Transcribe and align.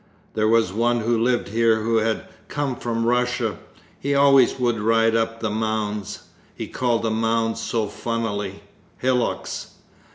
There 0.33 0.47
was 0.47 0.73
one 0.73 1.01
who 1.01 1.15
lived 1.15 1.49
here 1.49 1.81
who 1.83 1.97
had 1.97 2.23
come 2.47 2.75
from 2.75 3.05
Russia, 3.05 3.59
he 3.99 4.15
always 4.15 4.57
would 4.57 4.79
ride 4.79 5.15
up 5.15 5.41
the 5.41 5.51
mounds 5.51 6.23
(he 6.55 6.65
called 6.65 7.03
the 7.03 7.11
mounds 7.11 7.59
so 7.59 7.85
funnily, 7.85 8.63
"hillocks"). 8.97 9.75